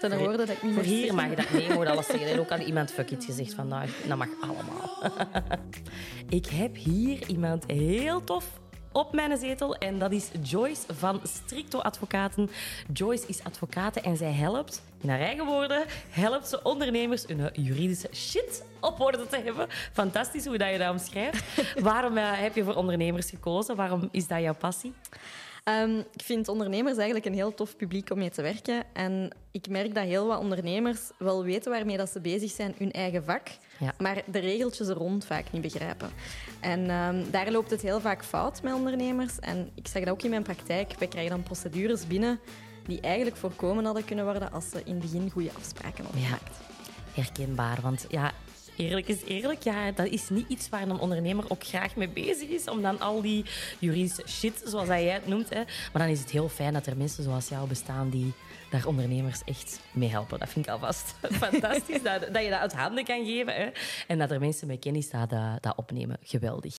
[0.00, 2.28] Woorden dat ik niet Voor hier mag je dat moet alles zeggen.
[2.28, 3.90] En ook aan iemand fuck it gezegd vandaag.
[4.06, 5.12] Dat mag allemaal.
[6.28, 8.44] ik heb hier iemand heel tof
[8.92, 12.50] op mijn zetel en dat is Joyce van Stricto Advocaten.
[12.92, 18.08] Joyce is advocate en zij helpt, in haar eigen woorden, helpt ze ondernemers hun juridische
[18.14, 19.66] shit op orde te hebben.
[19.92, 21.44] Fantastisch hoe dat je dat omschrijft.
[21.90, 23.76] Waarom eh, heb je voor ondernemers gekozen?
[23.76, 24.92] Waarom is dat jouw passie?
[25.68, 28.82] Ehm, ik vind ondernemers eigenlijk een heel tof publiek om mee te werken.
[28.92, 32.92] En ik merk dat heel wat ondernemers wel weten waarmee dat ze bezig zijn, hun
[32.92, 33.94] eigen vak, Ja.
[33.98, 36.10] maar de regeltjes er rond vaak niet begrijpen.
[36.60, 39.38] En ehm, daar loopt het heel vaak fout met ondernemers.
[39.38, 40.92] En ik zeg dat ook in mijn praktijk.
[40.98, 42.40] We krijgen dan procedures binnen
[42.86, 46.26] die eigenlijk voorkomen hadden kunnen worden als ze in het begin goede afspraken hadden Ja.
[46.26, 46.56] gemaakt.
[47.14, 47.78] herkenbaar.
[47.82, 48.32] Want ja,
[48.78, 52.48] eerlijk is eerlijk, ja, dat is niet iets waar een ondernemer ook graag mee bezig
[52.48, 52.68] is.
[52.68, 53.44] Om dan al die
[53.78, 55.48] juridische shit, zoals jij het noemt.
[55.48, 55.62] Hè.
[55.92, 58.32] Maar dan is het heel fijn dat er mensen zoals jou bestaan die
[58.70, 60.38] daar ondernemers echt mee helpen.
[60.38, 61.14] Dat vind ik alvast
[61.44, 62.02] fantastisch.
[62.02, 63.54] dat, dat je dat uit handen kan geven.
[63.54, 63.68] Hè.
[64.06, 66.16] En dat er mensen met kennis dat, dat, dat opnemen.
[66.22, 66.76] Geweldig.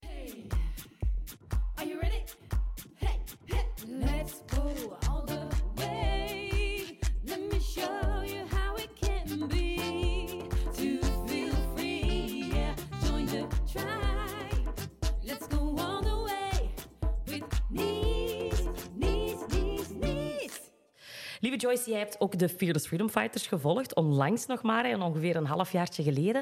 [21.40, 23.96] Lieve Joyce, jij hebt ook de Fearless Freedom Fighters gevolgd.
[23.96, 26.42] Onlangs nog maar, en ongeveer een halfjaartje geleden.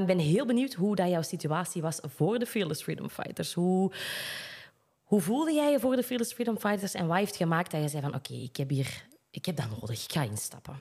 [0.00, 3.54] Ik ben heel benieuwd hoe dat jouw situatie was voor de Fearless Freedom Fighters.
[3.54, 3.92] Hoe,
[5.02, 6.94] hoe voelde jij je voor de Fearless Freedom Fighters?
[6.94, 8.14] En wat heeft gemaakt dat je zei van...
[8.14, 9.06] Oké, ik heb hier...
[9.30, 10.04] Ik heb dat nodig.
[10.04, 10.80] Ik ga instappen.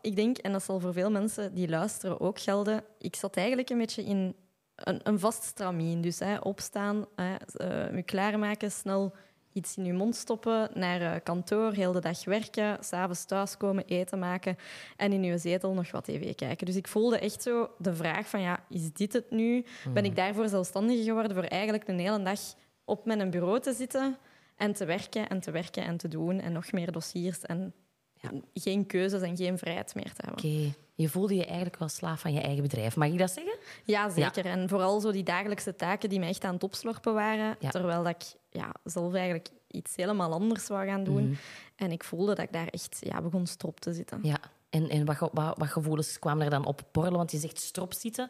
[0.00, 3.70] Ik denk, en dat zal voor veel mensen die luisteren ook gelden, ik zat eigenlijk
[3.70, 4.34] een beetje in
[4.74, 6.00] een, een vast stramien.
[6.00, 9.14] Dus hè, opstaan, hè, eh, je klaarmaken, snel
[9.56, 14.18] iets in je mond stoppen, naar eh, kantoor, heel de dag werken, s'avonds thuiskomen, eten
[14.18, 14.56] maken
[14.96, 16.66] en in je zetel nog wat tv kijken.
[16.66, 19.64] Dus ik voelde echt zo de vraag van, ja, is dit het nu?
[19.94, 22.40] Ben ik daarvoor zelfstandig geworden voor eigenlijk een hele dag
[22.84, 24.16] op mijn bureau te zitten
[24.56, 27.74] en te werken en te werken en te doen en nog meer dossiers en
[28.20, 28.30] Ja.
[28.54, 30.44] geen keuzes en geen vrijheid meer te hebben.
[30.44, 32.96] Oké, je voelde je eigenlijk wel slaaf van je eigen bedrijf.
[32.96, 33.56] Mag ik dat zeggen?
[33.84, 34.46] Ja, zeker.
[34.46, 37.56] En vooral zo die dagelijkse taken die mij echt aan het opslorpen waren.
[37.58, 37.70] Ja.
[37.70, 41.24] Terwijl dat ik ja, zelf eigenlijk iets helemaal anders wou gaan doen.
[41.28, 41.34] Mhm.
[41.76, 44.18] En ik voelde dat ik daar echt ja, begon strop te zitten.
[44.22, 44.38] Ja.
[44.70, 47.18] En, en wat, wat, wat gevoelens kwamen er dan op borrelen?
[47.18, 48.28] Want je zegt strop zitten.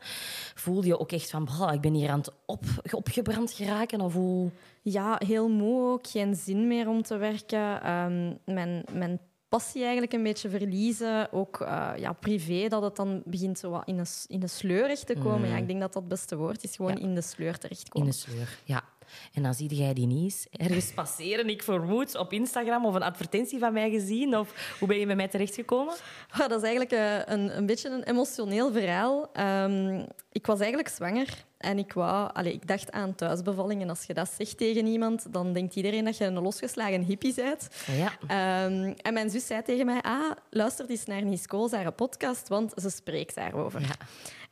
[0.54, 4.00] Voelde je ook echt van, "Bah, ik ben hier aan het op, opgebrand geraken?
[4.00, 4.50] Of hoe...
[4.82, 6.06] Ja, heel moe ook.
[6.06, 7.82] Geen zin meer om te werken.
[7.82, 11.32] Ehm, mijn, mijn passie eigenlijk een beetje verliezen.
[11.32, 15.14] Ook eh, ja, privé, dat het dan begint zo wat in s- in sleurig te
[15.22, 15.48] komen.
[15.48, 16.76] Ja, ik denk dat dat het beste woord is.
[16.76, 16.92] Gewoon.
[16.92, 16.98] Ja.
[17.00, 18.08] in de sleur In terechtkomen.
[18.08, 18.82] de sleur, ja.
[19.32, 23.58] En dan zie jij die niet ergens passeren, ik vermoed, op Instagram of een advertentie
[23.58, 24.36] van mij gezien?
[24.36, 25.94] Of hoe ben je bij mij terechtgekomen?
[26.36, 29.32] Dat is eigenlijk eh, een, een beetje een emotioneel verhaal.
[29.32, 33.82] Ehm, ik was eigenlijk zwanger en ik, wou, allee, ik dacht aan thuisbevalling.
[33.82, 37.34] En als je dat zegt tegen iemand, dan denkt iedereen dat je een losgeslagen hippie
[37.34, 37.68] bent.
[37.86, 38.12] Ja.
[38.26, 42.72] Ehm, en mijn zus zei tegen mij, ah, luister eens naar Nicole, haar podcast, want
[42.76, 43.80] ze spreekt daarover.
[43.80, 43.94] Ja.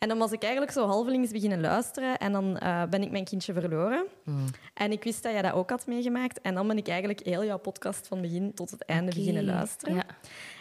[0.05, 3.25] En dan was ik eigenlijk zo halvelings beginnen luisteren en dan eh, ben ik mijn
[3.25, 4.05] kindje verloren.
[4.25, 4.45] Hmm.
[4.75, 6.41] En ik wist dat jij dat ook had meegemaakt.
[6.41, 9.95] En dan ben ik eigenlijk heel jouw podcast van begin tot het einde beginnen luisteren.
[9.95, 10.05] Ja.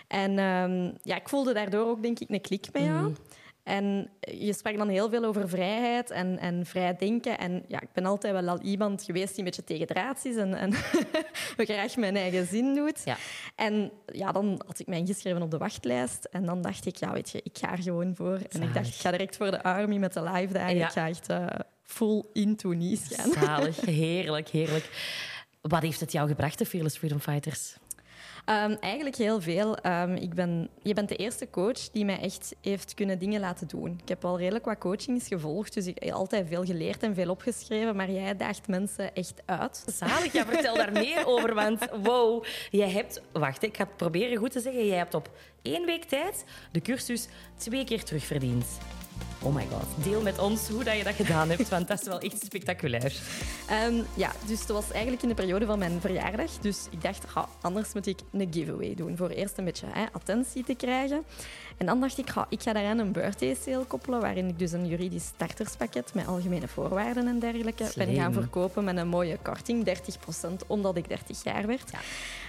[0.08, 3.02] En ehm, ja, ik voelde daardoor ook, denk ik, een klik met jou.
[3.02, 3.12] Mhm.
[3.63, 7.38] En je sprak dan heel veel over vrijheid en, en vrij denken.
[7.38, 10.53] En ja, ik ben altijd wel al iemand geweest die een beetje tegendraads is en,
[10.53, 10.74] en
[11.68, 13.01] graag mijn eigen zin doet.
[13.06, 13.18] Ja.
[13.56, 16.25] En ja, dan had ik mij ingeschreven op de wachtlijst.
[16.31, 18.40] En dan dacht ik, ja, weet je, ik ga er gewoon voor.
[18.50, 20.75] En ik dacht, ik ga direct voor de army met de live dagen.
[20.75, 20.85] Ja.
[20.85, 21.45] Ik ga echt eh,
[21.84, 23.31] full into Nice gaan.
[23.31, 24.90] Zalig, heerlijk, heerlijk.
[25.62, 27.75] Wat heeft het jou gebracht, de Fearless Freedom Fighters?
[28.46, 29.78] Ehm, eigenlijk heel veel.
[29.78, 33.68] Ehm, ik ben, je bent de eerste coach die mij echt heeft kunnen dingen laten
[33.68, 34.00] doen.
[34.02, 37.30] Ik heb al redelijk wat coachings gevolgd, dus ik heb altijd veel geleerd en veel
[37.30, 37.96] opgeschreven.
[37.96, 39.84] Maar jij daagt mensen echt uit.
[39.88, 43.22] Zalig, ja, vertel daar meer over, want wow, jij hebt...
[43.31, 44.86] Wacht, ik ga het proberen goed te zeggen.
[44.86, 45.30] Jij hebt op
[45.62, 48.66] één week tijd de cursus twee keer terugverdiend.
[49.45, 52.07] Oh my god, deel met ons hoe dat je dat gedaan hebt, want dat is
[52.07, 53.13] wel echt spectaculair.
[53.69, 56.51] Ehm, ja, dus dat was eigenlijk in de periode van mijn verjaardag.
[56.62, 57.25] Dus ik dacht,
[57.62, 59.18] anders moet ik een giveaway doen.
[59.18, 61.24] Voor eerst een beetje hè, attentie te krijgen.
[61.78, 64.72] En dan dacht ik, ga, ik ga daaraan een birthday sale koppelen, waarin ik dus
[64.72, 69.88] een juridisch starterspakket met algemene voorwaarden en dergelijke ben gaan verkopen met een mooie korting,
[69.88, 71.92] 30%, omdat ik 30 jaar werd.
[71.92, 72.00] Ja.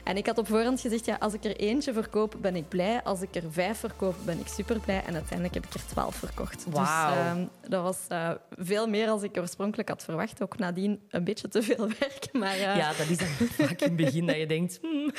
[0.04, 3.02] En ik had op voorhand gezegd, ja, als ik er eentje verkoop, ben ik blij.
[3.02, 5.02] Als ik er vijf verkoop, ben ik super blij.
[5.06, 6.64] En uiteindelijk heb ik er twaalf verkocht.
[6.70, 7.14] Wauw.
[7.14, 10.42] Dus ehm, dat was eh, veel meer dan ik oorspronkelijk had verwacht.
[10.42, 12.28] Ook nadien een beetje te veel werk.
[12.32, 14.78] Maar, eh, Ja, dat is dan vaak in het begin dat je denkt...
[14.82, 15.12] hmm,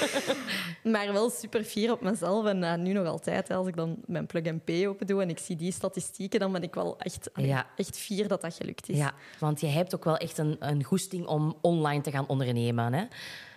[0.92, 2.46] maar wel super fier op mezelf.
[2.46, 5.56] En eh, nu nog altijd, als ik dan mijn plug-and-pay open doe en ik zie
[5.56, 7.68] die statistieken, dan ben ik wel echt, Ja.
[7.76, 8.98] echt fier dat dat gelukt is.
[8.98, 12.94] Ja, want je hebt ook wel echt een, een goesting om online te gaan ondernemen.
[12.94, 13.04] Hè?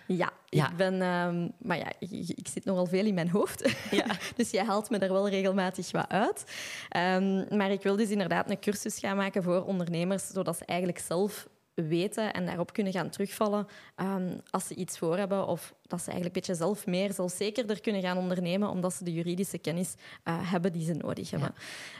[0.07, 0.69] Ja, Ja.
[0.69, 1.01] ik ben...
[1.01, 3.75] ehm, maar ja, ik, ik zit nogal veel in mijn hoofd.
[4.35, 6.43] dus jij haalt me er wel regelmatig wat uit.
[6.89, 10.99] Ehm, maar ik wil dus inderdaad een cursus gaan maken voor ondernemers, zodat ze eigenlijk
[10.99, 11.47] zelf
[11.87, 16.11] weten en daarop kunnen gaan terugvallen ehm, als ze iets voor hebben of dat ze
[16.11, 20.51] eigenlijk een beetje zelf meer, zelfzekerder kunnen gaan ondernemen omdat ze de juridische kennis eh,
[20.51, 21.53] hebben die ze nodig hebben.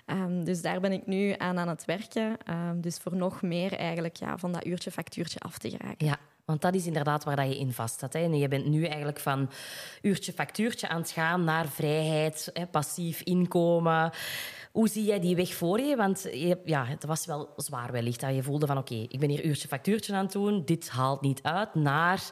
[0.05, 2.37] Ehm, dus daar ben ik nu aan aan het werken.
[2.45, 6.05] Ehm, dus voor nog meer eigenlijk ja, van dat uurtje factuurtje af te geraken.
[6.05, 8.13] Ja, want dat is inderdaad waar dat je in vast staat.
[8.13, 8.19] Hè.
[8.19, 9.49] Je bent nu eigenlijk van
[10.01, 14.11] uurtje factuurtje aan het gaan naar vrijheid, passief inkomen.
[14.71, 15.95] Hoe zie jij die weg voor je?
[15.95, 19.29] Want je, ja, het was wel zwaar wellicht dat je voelde van oké, ik ben
[19.29, 22.31] hier uurtje factuurtje aan het doen, dit haalt niet uit, naar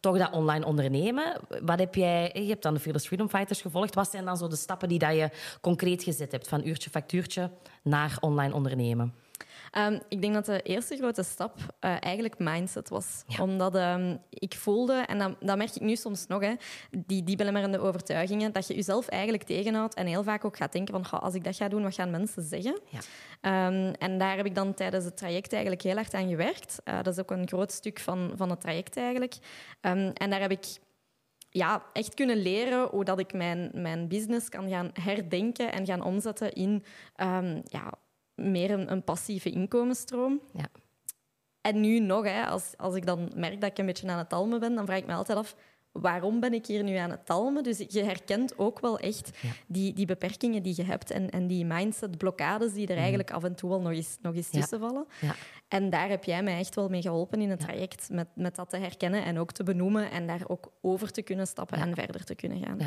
[0.00, 1.40] toch dat online ondernemen.
[1.62, 3.94] Wat heb jij, je hebt dan de Fearless Freedom Fighters gevolgd.
[3.94, 5.30] Wat zijn dan zo de stappen die dat je
[5.60, 7.50] concreet gezet hebt van uurtje factuurtje
[7.82, 9.25] naar online ondernemen?
[9.70, 13.24] Ehm, ik denk dat de eerste grote stap eh, eigenlijk mindset was.
[13.40, 16.54] Omdat ehm, ik voelde, en dat, dat merk ik nu soms nog, hè,
[16.90, 20.94] die, die belemmerende overtuigingen, dat je jezelf eigenlijk tegenhoudt en heel vaak ook gaat denken
[20.94, 22.80] van "Goh, als ik dat ga doen, wat gaan mensen zeggen?
[22.90, 22.98] Ja.
[23.40, 26.80] Ehm, en daar heb ik dan tijdens het traject eigenlijk heel hard aan gewerkt.
[26.84, 29.34] Eh, dat is ook een groot stuk van, van het traject eigenlijk.
[29.80, 30.66] En daar heb ik
[31.50, 36.02] ja, echt kunnen leren hoe dat ik mijn, mijn business kan gaan herdenken en gaan
[36.02, 36.84] omzetten in
[37.64, 37.92] ja,
[38.36, 40.40] meer een, een passieve inkomensstroom.
[40.52, 40.66] Ja.
[41.60, 44.28] En nu nog, hè, als, als ik dan merk dat ik een beetje aan het
[44.28, 45.56] talmen ben, dan vraag ik me altijd af,
[45.92, 47.62] waarom ben ik hier nu aan het talmen?
[47.62, 49.30] Dus je herkent ook wel echt
[49.66, 53.54] die, die beperkingen die je hebt en, en die mindset-blokkades die er eigenlijk af en
[53.54, 54.60] toe wel nog eens, nog eens Ja.
[54.60, 55.06] tussen vallen.
[55.20, 55.34] Ja.
[55.68, 58.70] En daar heb jij mij echt wel mee geholpen in het traject, met, met dat
[58.70, 62.24] te herkennen en ook te benoemen en daar ook over te kunnen stappen en verder
[62.24, 62.78] te kunnen gaan.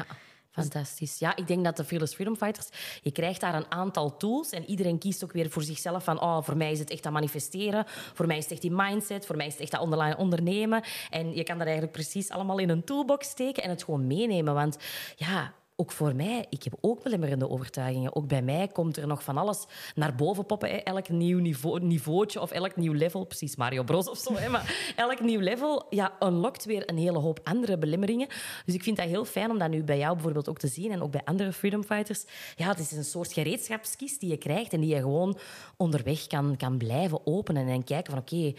[0.60, 1.20] Fantastisch.
[1.20, 2.70] Ja, ik denk dat de Fearless Freedom Fighters...
[3.02, 6.42] Je krijgt daar een aantal tools en iedereen kiest ook weer voor zichzelf van oh,
[6.42, 9.36] voor mij is het echt dat manifesteren, voor mij is het echt die mindset, voor
[9.36, 10.84] mij is het echt dat online ondernemen.
[11.10, 14.54] En je kan dat eigenlijk precies allemaal in een toolbox steken en het gewoon meenemen.
[14.54, 14.78] Want
[15.16, 15.54] ja...
[15.81, 18.16] Ook voor mij, ik heb ook belemmerende overtuigingen.
[18.16, 19.66] Ook bij mij komt er nog van alles
[19.96, 20.84] naar boven poppen.
[20.84, 24.36] Elk nieuw niveau, niveautje of elk nieuw level, precies Mario Bros of zo.
[24.36, 24.50] Hè.
[24.50, 28.28] Maar elk nieuw level ja, unlockt weer een hele hoop andere belemmeringen.
[28.66, 30.92] Dus ik vind dat heel fijn om dat nu bij jou bijvoorbeeld ook te zien
[30.92, 32.25] en ook bij andere freedom fighters.
[32.56, 35.38] Ja, het is een soort gereedschapskist die je krijgt en die je gewoon
[35.78, 38.54] onderweg kan, kan blijven openen en kijken van oké,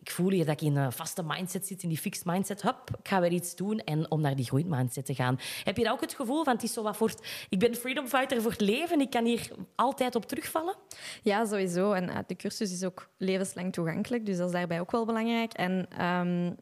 [0.00, 2.62] ik voel hier dat ik in een vaste mindset zit, in die fixed mindset.
[2.62, 5.38] Hup, ik ga weer iets doen en om naar die groeimindset te gaan.
[5.64, 7.12] Heb je dat ook het gevoel van het is zo wat voor...
[7.48, 10.76] Ik ben freedom fighter voor het leven, ik kan hier altijd op terugvallen?
[11.22, 11.92] Ja, sowieso.
[11.92, 15.52] En eh, de cursus is ook levenslang toegankelijk, dus dat is daarbij ook wel belangrijk.
[15.52, 16.52] En ehm,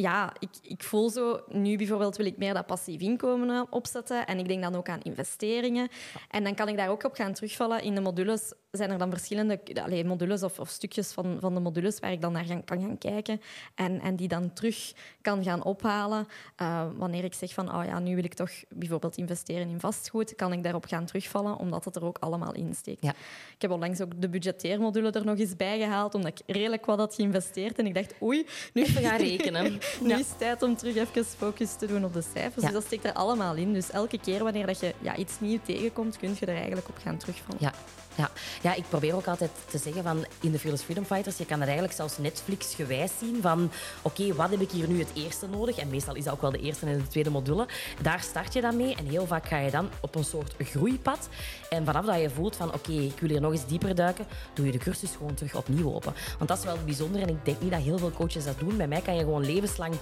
[0.00, 4.26] ja, ik, ik voel zo, nu bijvoorbeeld wil ik meer dat passief inkomen eh, opzetten.
[4.26, 5.88] En ik denk dan ook aan investeringen.
[6.30, 7.82] En dan kan ik daar ook op gaan terugvallen.
[7.82, 11.60] In de modules zijn er dan verschillende allee, modules of, of stukjes van, van de
[11.60, 13.40] modules waar ik dan naar gaan, kan gaan kijken.
[13.74, 16.26] En, en die dan terug kan gaan ophalen.
[16.56, 20.34] Eh, wanneer ik zeg van, oh ja, nu wil ik toch bijvoorbeeld investeren in vastgoed,
[20.34, 23.02] kan ik daarop gaan terugvallen, omdat het er ook allemaal in steekt.
[23.02, 23.14] Ja.
[23.54, 26.98] Ik heb onlangs ook de budgetteermodule er nog eens bij gehaald, omdat ik redelijk wat
[26.98, 27.78] had geïnvesteerd.
[27.78, 29.78] En ik dacht, oei, nu, Even gaan rekenen.
[30.00, 30.18] Nu Ja.
[30.18, 32.54] is het tijd om terug even focus te doen op de cijfers.
[32.54, 32.60] Ja.
[32.62, 33.72] Dus dat steekt er allemaal in.
[33.72, 36.96] Dus elke keer wanneer dat je ja, iets nieuws tegenkomt, kun je er eigenlijk op
[37.02, 37.62] gaan terugvallen.
[37.62, 37.72] Ja.
[38.16, 38.30] Ja.
[38.62, 41.56] ja, ik probeer ook altijd te zeggen van in de Fearless Freedom Fighters, je kan
[41.56, 43.70] er eigenlijk zelfs Netflix-gewijs zien van
[44.02, 45.78] oké, wat heb ik hier nu het eerste nodig?
[45.78, 47.66] En meestal is dat ook wel de eerste en de tweede module.
[48.02, 51.28] Daar start je dan mee en heel vaak ga je dan op een soort groeipad.
[51.70, 54.66] En vanaf dat je voelt van oké, ik wil hier nog eens dieper duiken, doe
[54.66, 56.14] je de cursus gewoon terug opnieuw open.
[56.38, 58.58] Want dat is wel het bijzondere en ik denk niet dat heel veel coaches dat
[58.58, 58.76] doen.
[58.76, 59.44] Bij mij kan je gewoon
[59.78, 59.94] levenslang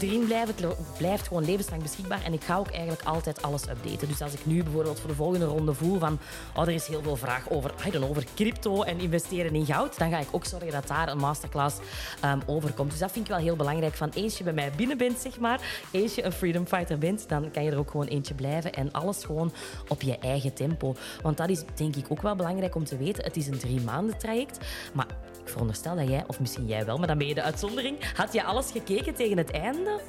[0.00, 0.54] erin blijven.
[0.54, 4.08] Het blijft gewoon levenslang beschikbaar en ik ga ook eigenlijk altijd alles updaten.
[4.08, 6.18] Dus als ik nu bijvoorbeeld voor de volgende ronde voel van
[6.56, 9.98] oh, er is heel veel vraag over, I don't over crypto en investeren in goud,
[9.98, 11.76] dan ga ik ook zorgen dat daar een masterclass
[12.20, 12.90] ehm, over komt.
[12.90, 13.94] Dus dat vind ik wel heel belangrijk.
[13.94, 15.60] Van eens je bij mij binnen bent, zeg maar,
[15.90, 18.92] eens je een freedom fighter bent, dan kan je er ook gewoon eentje blijven en
[18.92, 19.52] alles gewoon
[19.88, 20.94] op je eigen tempo.
[21.22, 23.24] Want dat is denk ik ook wel belangrijk om te weten.
[23.24, 24.58] Het is een drie maanden traject,
[24.92, 25.06] maar
[25.42, 28.14] ik veronderstel dat jij, of misschien jij wel, maar dan ben je de uitzondering.
[28.14, 30.00] Had je alles gekeken tegen het einde?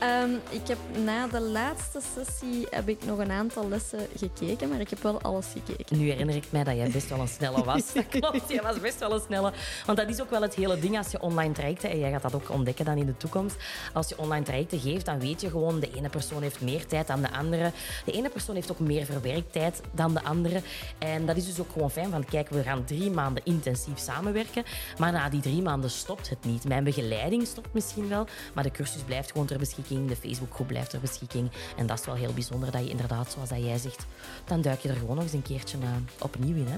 [0.00, 4.80] Ehm, ik heb na de laatste sessie heb ik nog een aantal lessen gekeken, maar
[4.80, 5.98] ik heb wel alles gekeken.
[5.98, 7.92] Nu herinner ik mij dat jij best wel een snelle was.
[7.94, 9.52] Dat klopt, jij was best wel een snelle.
[9.86, 12.22] Want dat is ook wel het hele ding als je online trajecten, en jij gaat
[12.22, 13.56] dat ook ontdekken dan in de toekomst,
[13.92, 17.06] als je online trajecten geeft, dan weet je gewoon, de ene persoon heeft meer tijd
[17.06, 17.72] dan de andere.
[18.04, 20.62] De ene persoon heeft ook meer verwerktijd dan de andere.
[20.98, 24.64] En dat is dus ook gewoon fijn van, kijk, we gaan drie maanden intensief samenwerken,
[24.98, 26.64] maar na die drie maanden stopt het niet.
[26.64, 30.90] Mijn begeleiding stopt misschien wel, maar de cursus blijft gewoon ter beschikking, de Facebookgroep blijft
[30.90, 31.50] ter beschikking.
[31.76, 34.06] En dat is wel heel bijzonder dat je inderdaad, zoals dat jij zegt,
[34.44, 35.88] dan duik je er gewoon nog eens een keertje eh,
[36.24, 36.66] opnieuw in.
[36.68, 36.76] Hè?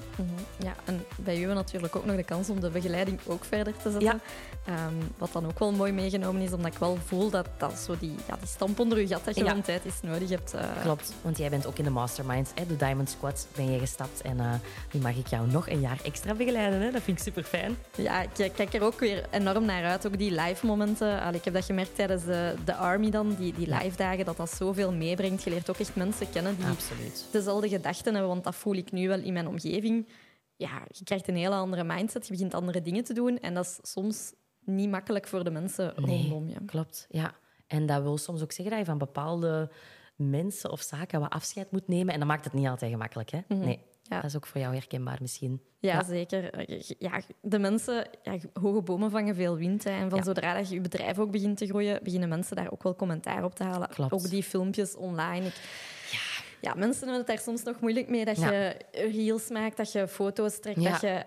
[0.66, 3.90] Ja, en bij u natuurlijk ook nog de kans om de begeleiding ook verder te
[3.90, 4.00] zetten.
[4.02, 4.18] Ja.
[4.64, 7.94] Ehm, wat dan ook wel mooi meegenomen is, omdat ik wel voel dat dat zo
[7.98, 9.50] die, ja, die stamp onder uw gat dat je Ja.
[9.50, 10.54] van tijd is nodig hebt.
[10.54, 13.78] eh, Klopt, want jij bent ook in de masterminds, hè, de Diamond Squad, ben jij
[13.78, 14.20] gestapt.
[14.20, 14.52] En eh,
[14.92, 16.80] nu mag ik jou nog een jaar extra begeleiden.
[16.80, 16.90] Hè?
[16.90, 17.76] Dat vind ik super fijn.
[17.96, 20.06] Ja, ik kijk er ook weer enorm naar uit.
[20.06, 21.20] Ook die live momenten.
[21.20, 24.36] Allee, ik heb dat gemerkt tijdens de, de Army dan, die, die live dagen, dat
[24.36, 25.42] dat zoveel meebrengt.
[25.42, 27.26] Je leert ook echt mensen kennen die Absoluut.
[27.32, 30.08] dezelfde gedachten hebben, want dat voel ik nu wel in mijn omgeving.
[30.56, 33.64] Ja, je krijgt een hele andere mindset, je begint andere dingen te doen en dat
[33.64, 34.32] is soms
[34.64, 36.64] niet makkelijk voor de mensen rondom je.
[36.66, 37.34] Klopt, ja.
[37.66, 39.70] En dat wil soms ook zeggen dat je van bepaalde
[40.16, 42.12] mensen of zaken wat afscheid moet nemen.
[42.14, 43.40] En dat maakt het niet altijd gemakkelijk, hè?
[43.48, 43.76] Nee, Mhm.
[44.02, 44.16] Ja.
[44.20, 45.62] dat is ook voor jou herkenbaar misschien.
[45.78, 46.04] Ja, Ja.
[46.04, 46.64] zeker.
[46.98, 49.84] Ja, de mensen, ja, hoge bomen vangen veel wind.
[49.84, 49.90] Hè.
[49.90, 50.24] En van Ja.
[50.24, 53.44] zodra dat je je bedrijf ook begint te groeien, beginnen mensen daar ook wel commentaar
[53.44, 53.88] op te halen.
[53.88, 54.12] Klopt.
[54.12, 55.46] Ook die filmpjes online.
[55.46, 55.54] Ik,
[56.60, 56.74] ja.
[56.74, 58.52] mensen hebben het daar soms nog moeilijk mee dat Ja.
[58.52, 60.90] je reels maakt, dat je foto's trekt, Ja.
[60.90, 61.22] dat je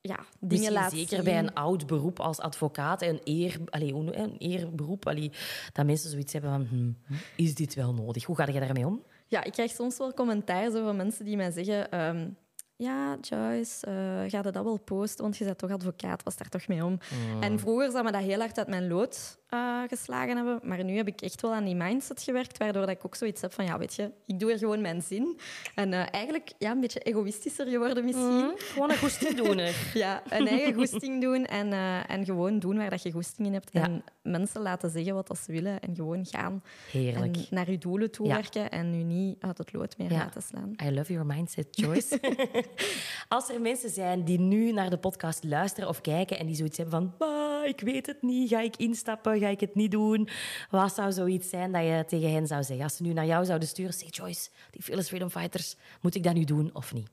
[0.00, 1.24] ja, dingen laat zeker zien.
[1.24, 5.30] bij een oud beroep als advocaat, een, eer, allee, een eerberoep, allee,
[5.72, 6.66] dat mensen zoiets hebben van,
[7.06, 8.24] hm, is dit wel nodig?
[8.24, 9.02] Hoe ga je daarmee om?
[9.28, 11.90] Ja, ik krijg soms wel commentaar zo van mensen die mij zeggen...
[11.90, 12.28] ehm,
[12.76, 15.22] ja, Joyce, eh ga dat wel posten?
[15.24, 16.98] Want je bent toch advocaat, was daar toch mee om?
[17.08, 17.42] Hmm.
[17.42, 20.60] En vroeger zou me dat heel hard uit mijn lood eh, geslagen hebben.
[20.62, 23.40] Maar nu heb ik echt wel aan die mindset gewerkt, waardoor dat ik ook zoiets
[23.40, 23.64] heb van...
[23.64, 25.38] Ja, weet je, ik doe er gewoon mijn zin.
[25.74, 28.52] En eh, eigenlijk ja, een beetje egoïstischer geworden misschien.
[28.56, 29.58] Gewoon een goesting doen.
[29.58, 29.70] hè.
[29.94, 33.52] Ja, een eigen goesting doen en, eh, en gewoon doen waar dat je goesting in
[33.52, 33.70] hebt.
[33.72, 33.82] Ja.
[33.82, 36.62] En mensen laten zeggen wat dat ze willen en gewoon gaan.
[36.92, 37.36] Heerlijk.
[37.36, 38.34] En naar je doelen toe Ja.
[38.34, 40.18] werken en nu niet uit het lood meer Ja.
[40.18, 40.72] laten slaan.
[40.84, 42.20] I love your mindset, Joyce.
[43.28, 46.76] Als er mensen zijn die nu naar de podcast luisteren of kijken en die zoiets
[46.78, 50.28] hebben van "Bah, ik weet het niet, ga ik instappen, ga ik het niet doen?
[50.70, 52.84] Wat zou zoiets zijn dat je tegen hen zou zeggen?
[52.84, 56.22] Als ze nu naar jou zouden sturen, zeg Joyce, die Fearless Freedom Fighters, moet ik
[56.22, 57.10] dat nu doen of niet?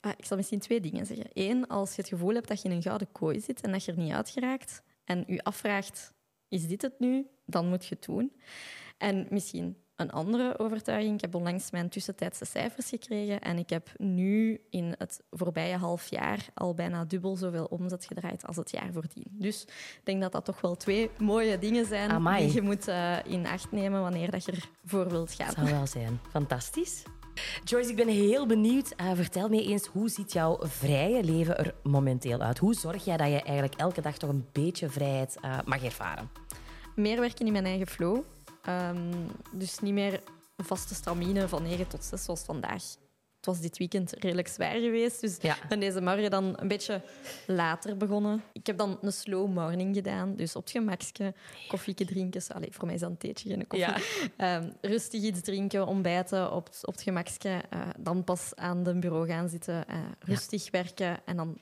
[0.00, 1.26] Ah, ik zal misschien twee dingen zeggen.
[1.32, 3.84] Eén, als je het gevoel hebt dat je in een gouden kooi zit en dat
[3.84, 6.12] je er niet uit geraakt en je afvraagt,
[6.48, 7.26] is dit het nu?
[7.46, 8.32] Dan moet je het doen.
[8.98, 11.14] En misschien een andere overtuiging.
[11.14, 16.10] Ik heb onlangs mijn tussentijdse cijfers gekregen en ik heb nu in het voorbije half
[16.10, 19.26] jaar al bijna dubbel zoveel omzet gedraaid als het jaar voordien.
[19.30, 22.44] Dus ik denk dat dat toch wel twee mooie dingen zijn Amai.
[22.44, 25.52] die je moet eh, in acht nemen wanneer dat je ervoor wilt gaan.
[25.52, 26.20] Zou wel zijn.
[26.30, 27.02] Fantastisch.
[27.64, 28.94] Joyce, ik ben heel benieuwd.
[28.96, 32.58] Eh, vertel me eens, hoe ziet jouw vrije leven er momenteel uit?
[32.58, 36.30] Hoe zorg jij dat je eigenlijk elke dag toch een beetje vrijheid eh, mag ervaren?
[36.94, 38.24] meer werken in mijn eigen flow.
[38.64, 39.12] Ehm,
[39.52, 40.20] dus niet meer
[40.56, 42.82] vaste stramine van 9 tot 6 zoals vandaag.
[43.36, 45.56] Het was dit weekend redelijk zwaar geweest, dus Ja.
[45.68, 47.00] ben deze morgen dan een beetje
[47.46, 48.42] later begonnen.
[48.52, 51.34] Ik heb dan een slow morning gedaan, dus op het gemakje,
[51.68, 52.42] koffieke drinken.
[52.48, 53.88] Allee, voor mij is dat een theetje, geen koffie.
[53.88, 53.96] Ja.
[54.36, 57.60] Ehm, rustig iets drinken, ontbijten op, het- op het gemakje.
[57.70, 61.20] eh, dan pas aan de bureau gaan zitten, eh, rustig werken.
[61.24, 61.58] En dan,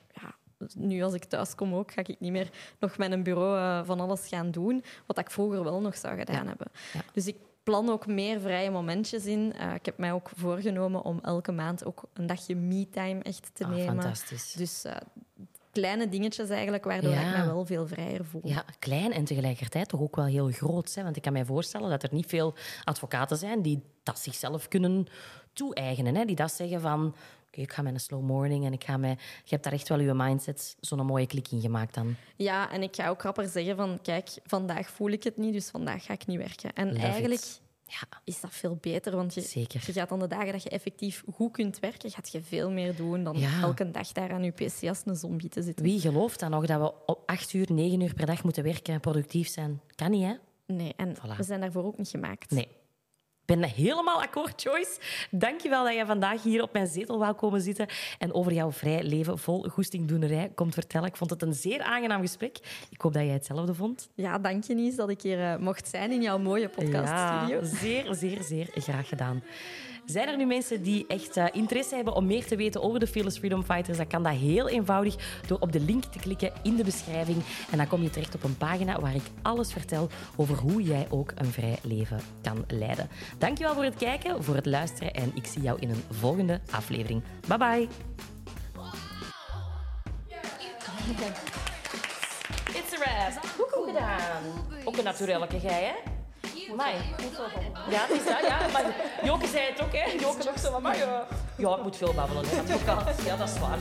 [0.77, 2.49] nu als ik thuis kom ook, ga ik niet meer
[2.79, 4.83] nog met een bureau eh, van alles gaan doen.
[5.05, 6.47] Wat ik vroeger wel nog zou gedaan Ja.
[6.47, 6.67] hebben.
[6.93, 7.01] Ja.
[7.13, 9.53] Dus ik plan ook meer vrije momentjes in.
[9.53, 13.63] Eh, ik heb mij ook voorgenomen om elke maand ook een dagje me-time echt te
[13.63, 13.85] Ah, nemen.
[14.01, 14.51] fantastisch.
[14.53, 14.95] Dus eh,
[15.71, 17.31] kleine dingetjes eigenlijk, waardoor Ja.
[17.31, 18.41] ik me wel veel vrijer voel.
[18.43, 20.93] Ja, klein en tegelijkertijd toch ook wel heel groot.
[20.93, 21.03] Hè?
[21.03, 22.53] Want ik kan mij voorstellen dat er niet veel
[22.83, 25.07] advocaten zijn die dat zichzelf kunnen
[25.53, 26.15] toe-eigenen.
[26.15, 26.25] Hè?
[26.25, 27.15] Die dat zeggen van,
[27.57, 29.19] ik ga met een slow morning en ik ga met...
[29.43, 32.15] Je hebt daar echt wel je mindset zo'n mooie klik in gemaakt dan.
[32.35, 35.69] Ja, en ik ga ook rapper zeggen van, kijk, vandaag voel ik het niet, dus
[35.69, 36.73] vandaag ga ik niet werken.
[36.73, 37.61] En Love eigenlijk it.
[37.85, 39.83] Ja, is dat veel beter, want je, Zeker.
[39.85, 42.95] je gaat aan de dagen dat je effectief goed kunt werken, gaat je veel meer
[42.95, 43.61] doen dan Ja.
[43.61, 45.85] elke dag daar aan je pc als een zombie te zitten.
[45.85, 48.93] wie gelooft dan nog dat we op acht uur, negen uur per dag moeten werken
[48.93, 49.81] en productief zijn?
[49.95, 50.33] Kan niet, hè?
[50.67, 51.37] Nee, en Voilà.
[51.37, 52.51] we zijn daarvoor ook niet gemaakt.
[52.51, 52.67] Nee.
[53.45, 54.99] Ben helemaal akkoord, Joyce.
[55.31, 59.03] Dankjewel dat je vandaag hier op mijn zetel wou komen zitten en over jouw vrij
[59.03, 61.07] leven vol goestingdoenerij komt vertellen.
[61.07, 62.57] Ik vond het een zeer aangenaam gesprek.
[62.89, 64.09] Ik hoop dat jij hetzelfde vond.
[64.15, 67.59] Ja, dank je Nies dat ik hier eh, mocht zijn in jouw mooie podcaststudio.
[67.59, 69.43] Ja, zeer, zeer, zeer graag gedaan.
[70.05, 73.07] Zijn er nu mensen die echt eh, interesse hebben om meer te weten over de
[73.07, 73.97] Fearless Freedom Fighters?
[73.97, 77.37] Dan kan dat heel eenvoudig door op de link te klikken in de beschrijving.
[77.71, 81.07] En dan kom je terecht op een pagina waar ik alles vertel over hoe jij
[81.09, 83.09] ook een vrij leven kan leiden.
[83.37, 87.21] Dankjewel voor het kijken, voor het luisteren en ik zie jou in een volgende aflevering.
[87.47, 87.87] Bye bye.
[92.67, 93.45] It's a wrap.
[93.71, 94.43] Goed gedaan.
[94.83, 96.12] Ook een natuurlijke jij, hè?
[96.71, 96.93] Amai.
[97.89, 98.59] Ja, het is dat, ja.
[98.73, 98.85] Maar
[99.23, 100.11] Joke zei het ook, hè.
[100.19, 102.59] Joke ook zo, maar ja, ja, ik moet veel babbelen, hè.
[102.59, 103.23] Advocaat.
[103.25, 103.77] Ja, dat is waar.